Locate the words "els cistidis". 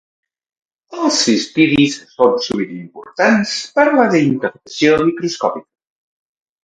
1.01-1.99